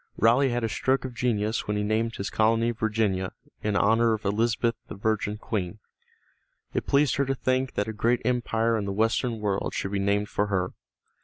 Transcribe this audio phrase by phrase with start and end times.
[0.17, 4.25] Raleigh had a stroke of genius when he named his colony Virginia, in honor of
[4.25, 5.77] Elizabeth the Virgin Queen.
[6.73, 9.99] It pleased her to think that a great empire in the western world should be
[9.99, 10.73] named for her.